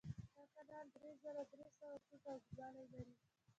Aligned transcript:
دغه 0.33 0.45
کانال 0.55 0.87
درې 0.95 1.11
زره 1.23 1.43
درې 1.51 1.65
سوه 1.79 1.95
فوټه 2.05 2.29
اوږدوالی 2.33 2.85
لري. 2.93 3.13